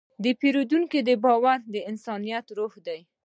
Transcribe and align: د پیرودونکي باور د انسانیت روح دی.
د 0.23 0.25
پیرودونکي 0.39 0.99
باور 1.23 1.59
د 1.73 1.75
انسانیت 1.91 2.45
روح 2.57 2.73
دی. 2.87 2.99